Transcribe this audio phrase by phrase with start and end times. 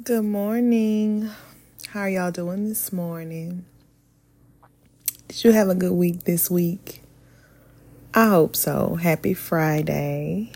[0.00, 1.28] Good morning.
[1.88, 3.64] How are y'all doing this morning?
[5.26, 7.02] Did you have a good week this week?
[8.14, 8.94] I hope so.
[8.94, 10.52] Happy Friday.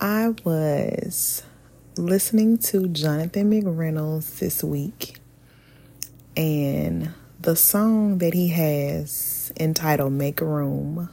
[0.00, 1.42] I was
[1.96, 5.16] listening to Jonathan McReynolds this week,
[6.36, 11.08] and the song that he has entitled Make Room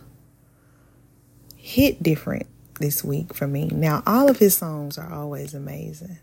[1.57, 2.45] hit different
[2.79, 3.70] this week for me.
[3.73, 6.20] Now, all of his songs are always amazing.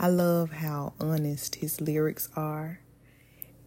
[0.00, 2.80] I love how honest his lyrics are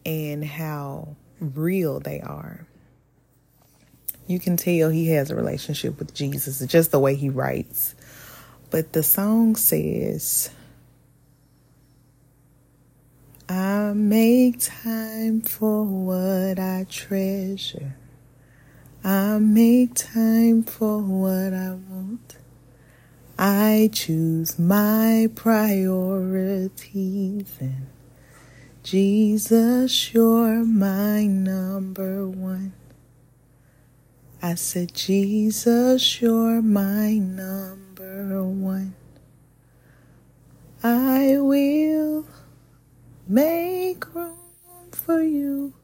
[0.06, 2.66] and how real they are.
[4.26, 7.94] You can tell he has a relationship with Jesus, just the way he writes.
[8.70, 10.48] But the song says,
[13.48, 17.96] I make time for what I treasure.
[19.04, 22.36] I make time for what I want.
[23.44, 26.86] I choose my priorities
[27.58, 27.88] and
[28.84, 32.72] Jesus, you're my number one.
[34.40, 38.94] I said, Jesus, you're my number one.
[40.84, 42.24] I will
[43.26, 44.36] make room
[44.92, 45.74] for you.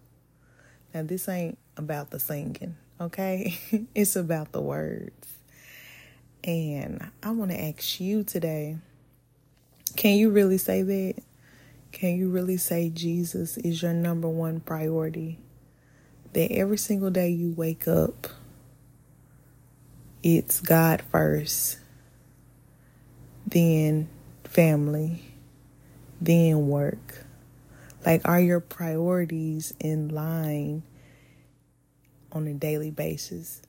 [0.95, 3.59] Now, this ain't about the singing, okay?
[3.97, 5.38] it's about the words.
[6.49, 8.79] And I want to ask you today
[9.97, 11.17] can you really say that?
[11.93, 15.41] Can you really say Jesus is your number one priority?
[16.33, 18.29] That every single day you wake up,
[20.23, 21.81] it's God first,
[23.47, 24.09] then
[24.45, 25.25] family,
[26.19, 27.27] then work.
[28.07, 30.83] Like, are your priorities in line
[32.33, 33.61] on a daily basis?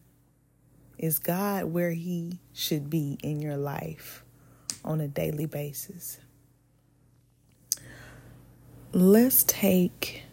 [0.99, 4.25] Is God where He should be in your life
[4.83, 6.19] on a daily basis?
[8.91, 10.23] Let's take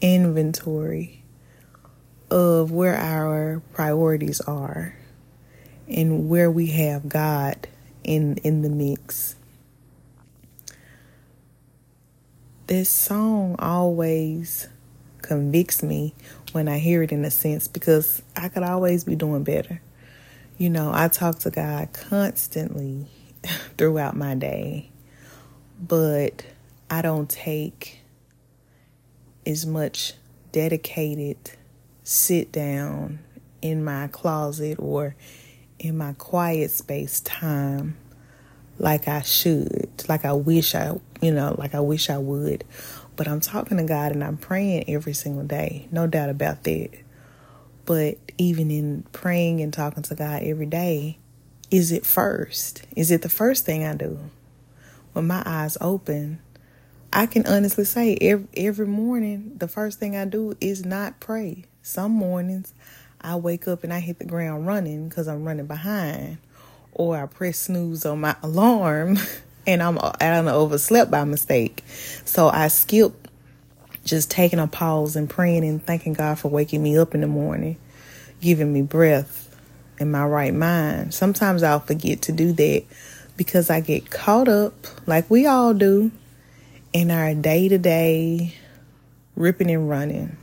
[0.00, 1.24] inventory
[2.30, 4.94] of where our priorities are
[5.88, 7.66] and where we have God
[8.04, 9.34] in in the mix.
[12.68, 14.68] This song always
[15.22, 16.14] convicts me
[16.52, 19.80] when I hear it in a sense because I could always be doing better.
[20.58, 23.06] You know, I talk to God constantly
[23.78, 24.90] throughout my day,
[25.80, 26.44] but
[26.90, 28.00] I don't take
[29.46, 30.14] as much
[30.52, 31.38] dedicated
[32.04, 33.20] sit down
[33.60, 35.14] in my closet or
[35.78, 37.96] in my quiet space time
[38.78, 42.64] like I should, like I wish I, you know, like I wish I would.
[43.16, 45.88] But I'm talking to God and I'm praying every single day.
[45.90, 46.90] No doubt about that.
[47.84, 51.18] But even in praying and talking to God every day,
[51.70, 52.84] is it first?
[52.96, 54.18] Is it the first thing I do?
[55.12, 56.40] When my eyes open,
[57.12, 61.64] I can honestly say every, every morning, the first thing I do is not pray.
[61.82, 62.72] Some mornings
[63.20, 66.38] I wake up and I hit the ground running because I'm running behind,
[66.92, 69.18] or I press snooze on my alarm
[69.66, 71.82] and I'm I don't overslept by mistake.
[72.24, 73.28] So I skipped
[74.04, 77.26] just taking a pause and praying and thanking God for waking me up in the
[77.26, 77.76] morning,
[78.40, 79.56] giving me breath
[79.98, 81.14] in my right mind.
[81.14, 82.84] Sometimes I'll forget to do that
[83.36, 84.74] because I get caught up,
[85.06, 86.10] like we all do,
[86.92, 88.54] in our day to day
[89.36, 90.36] ripping and running.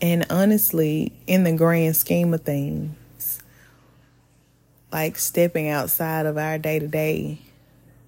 [0.00, 2.96] And honestly, in the grand scheme of things,
[4.92, 7.38] like stepping outside of our day to day,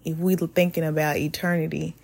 [0.05, 1.95] if we thinking about eternity,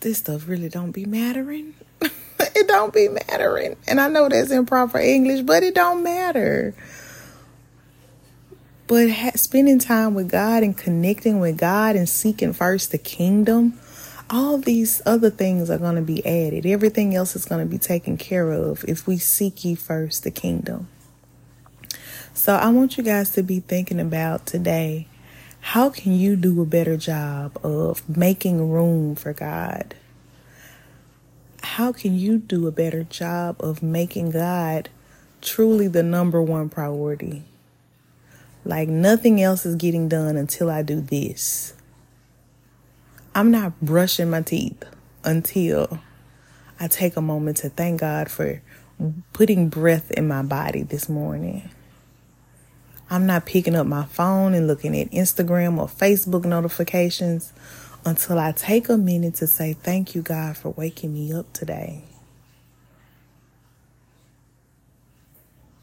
[0.00, 1.74] this stuff really don't be mattering.
[2.02, 3.76] it don't be mattering.
[3.88, 6.74] And I know that's improper English, but it don't matter.
[8.86, 13.78] But ha- spending time with God and connecting with God and seeking first the kingdom,
[14.28, 16.66] all these other things are going to be added.
[16.66, 20.30] Everything else is going to be taken care of if we seek ye first the
[20.30, 20.88] kingdom.
[22.34, 25.06] So I want you guys to be thinking about today
[25.60, 29.94] how can you do a better job of making room for God?
[31.62, 34.88] How can you do a better job of making God
[35.40, 37.44] truly the number one priority?
[38.64, 41.74] Like nothing else is getting done until I do this.
[43.34, 44.82] I'm not brushing my teeth
[45.22, 46.00] until
[46.80, 48.60] I take a moment to thank God for
[49.32, 51.70] putting breath in my body this morning.
[53.12, 57.52] I'm not picking up my phone and looking at Instagram or Facebook notifications
[58.06, 62.04] until I take a minute to say, Thank you, God, for waking me up today.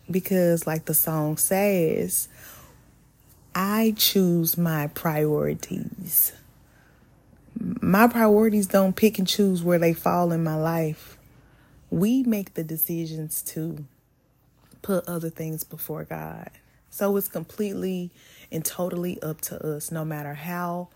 [0.09, 2.29] Because, like the song says,
[3.53, 6.33] I choose my priorities.
[7.59, 11.15] My priorities don't pick and choose where they fall in my life.
[11.91, 13.85] We make the decisions to
[14.81, 16.49] put other things before God.
[16.89, 18.11] So it's completely
[18.51, 20.89] and totally up to us, no matter how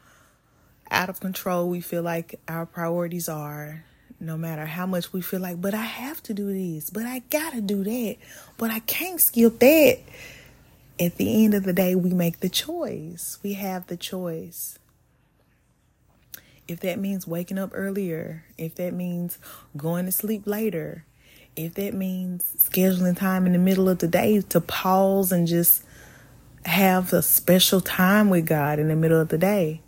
[0.90, 3.84] out of control we feel like our priorities are,
[4.19, 7.19] no matter how much we feel like, but I have to do this, but I
[7.30, 8.18] gotta do that,
[8.57, 10.00] but I can't skip that.
[11.00, 13.40] At the end of the day, we make the choice.
[13.42, 14.78] We have the choice.
[16.68, 19.38] If that means waking up earlier, if that means
[19.75, 21.06] going to sleep later,
[21.56, 25.84] if that means scheduling time in the middle of the day to pause and just
[26.66, 29.82] have a special time with God in the middle of the day.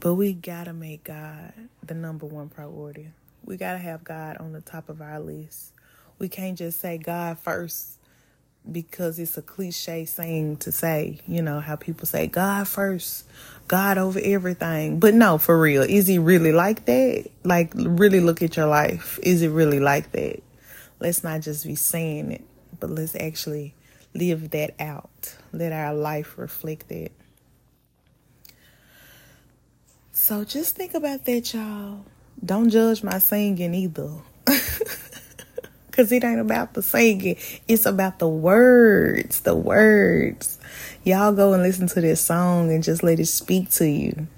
[0.00, 1.52] But we gotta make God
[1.84, 3.08] the number one priority.
[3.44, 5.72] We gotta have God on the top of our list.
[6.18, 7.97] We can't just say God first
[8.70, 13.24] because it's a cliche saying to say, you know, how people say God first,
[13.66, 14.98] God over everything.
[15.00, 17.30] But no, for real, is he really like that?
[17.44, 19.18] Like, really look at your life.
[19.22, 20.42] Is it really like that?
[21.00, 22.44] Let's not just be saying it,
[22.78, 23.74] but let's actually
[24.14, 25.36] live that out.
[25.52, 27.12] Let our life reflect that.
[30.12, 32.04] So just think about that, y'all.
[32.44, 34.10] Don't judge my singing either.
[35.98, 37.34] Because it ain't about the singing,
[37.66, 39.40] it's about the words.
[39.40, 40.56] The words.
[41.02, 44.28] Y'all go and listen to this song and just let it speak to you.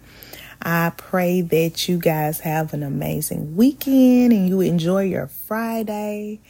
[0.62, 6.40] I pray that you guys have an amazing weekend and you enjoy your Friday.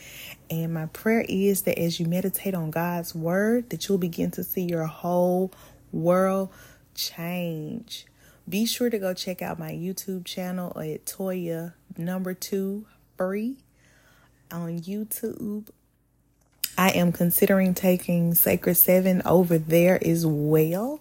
[0.49, 4.45] And my prayer is that as you meditate on God's word, that you'll begin to
[4.45, 5.53] see your whole
[5.91, 6.51] world
[6.95, 8.07] change.
[8.49, 12.87] Be sure to go check out my YouTube channel at Toya number two
[13.17, 13.57] free
[14.53, 15.69] on YouTube.
[16.79, 21.01] I am considering taking Sacred Seven over there as well.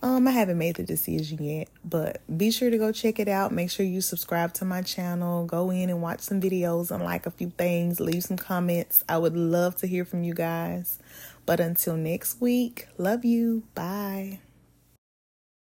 [0.00, 3.50] Um, I haven't made the decision yet, but be sure to go check it out.
[3.50, 5.44] Make sure you subscribe to my channel.
[5.44, 7.98] Go in and watch some videos and like a few things.
[7.98, 9.02] Leave some comments.
[9.08, 11.00] I would love to hear from you guys.
[11.46, 13.64] But until next week, love you.
[13.74, 14.38] Bye.